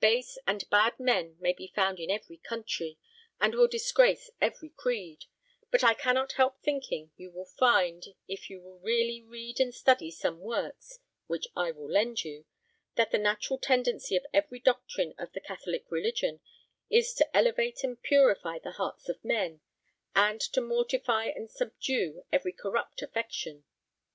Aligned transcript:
Base 0.00 0.38
and 0.46 0.70
bad 0.70 0.98
men 0.98 1.36
may 1.38 1.52
be 1.52 1.66
found 1.74 2.00
in 2.00 2.10
every 2.10 2.38
country, 2.38 2.96
and 3.42 3.54
will 3.54 3.68
disgrace 3.68 4.30
every 4.40 4.70
creed; 4.70 5.26
but 5.70 5.84
I 5.84 5.92
cannot 5.92 6.32
help 6.40 6.58
thinking 6.62 7.10
you 7.18 7.30
will 7.30 7.44
find, 7.44 8.02
if 8.26 8.48
you 8.48 8.62
will 8.62 8.78
really 8.78 9.20
read 9.20 9.60
and 9.60 9.74
study 9.74 10.10
some 10.10 10.40
works 10.40 10.98
which 11.26 11.46
I 11.54 11.72
will 11.72 11.90
lend 11.90 12.24
you, 12.24 12.46
that 12.94 13.10
the 13.10 13.18
natural 13.18 13.58
tendency 13.58 14.16
of 14.16 14.24
every 14.32 14.60
doctrine 14.60 15.12
of 15.18 15.34
the 15.34 15.40
Catholic 15.42 15.84
religion 15.90 16.40
is 16.88 17.12
to 17.12 17.36
elevate 17.36 17.84
and 17.84 18.02
purify 18.02 18.58
the 18.58 18.72
hearts 18.80 19.10
of 19.10 19.22
men, 19.22 19.60
and 20.14 20.40
to 20.40 20.62
mortify 20.62 21.26
and 21.26 21.50
subdue 21.50 22.24
every 22.32 22.54
corrupt 22.54 23.02
affection. 23.02 23.64